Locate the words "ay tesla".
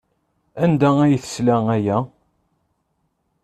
1.03-1.57